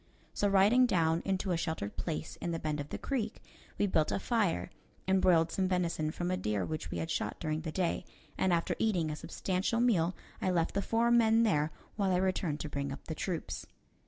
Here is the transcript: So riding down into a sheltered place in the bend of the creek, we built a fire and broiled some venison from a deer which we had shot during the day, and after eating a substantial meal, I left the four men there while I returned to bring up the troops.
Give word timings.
So 0.33 0.47
riding 0.47 0.87
down 0.87 1.21
into 1.25 1.51
a 1.51 1.57
sheltered 1.57 1.95
place 1.95 2.35
in 2.37 2.49
the 2.49 2.57
bend 2.57 2.79
of 2.79 2.89
the 2.89 2.97
creek, 2.97 3.39
we 3.77 3.85
built 3.85 4.11
a 4.11 4.17
fire 4.17 4.71
and 5.07 5.21
broiled 5.21 5.51
some 5.51 5.67
venison 5.67 6.09
from 6.09 6.31
a 6.31 6.37
deer 6.37 6.65
which 6.65 6.89
we 6.89 6.97
had 6.97 7.11
shot 7.11 7.39
during 7.39 7.61
the 7.61 7.71
day, 7.71 8.03
and 8.35 8.51
after 8.51 8.75
eating 8.79 9.11
a 9.11 9.15
substantial 9.15 9.79
meal, 9.79 10.15
I 10.41 10.49
left 10.49 10.73
the 10.73 10.81
four 10.81 11.11
men 11.11 11.43
there 11.43 11.71
while 11.97 12.09
I 12.11 12.17
returned 12.17 12.59
to 12.61 12.67
bring 12.67 12.91
up 12.91 13.05
the 13.05 13.13
troops. 13.13 13.67